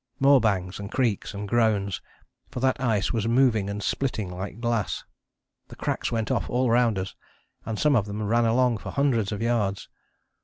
More 0.19 0.41
bangs, 0.41 0.79
and 0.79 0.91
creaks 0.91 1.35
and 1.35 1.47
groans; 1.47 2.01
for 2.49 2.59
that 2.59 2.81
ice 2.81 3.13
was 3.13 3.27
moving 3.27 3.69
and 3.69 3.83
splitting 3.83 4.31
like 4.31 4.59
glass. 4.59 5.03
The 5.67 5.75
cracks 5.75 6.11
went 6.11 6.31
off 6.31 6.49
all 6.49 6.71
round 6.71 6.97
us, 6.97 7.13
and 7.67 7.77
some 7.77 7.95
of 7.95 8.07
them 8.07 8.23
ran 8.23 8.45
along 8.45 8.79
for 8.79 8.89
hundreds 8.89 9.31
of 9.31 9.43
yards. 9.43 9.89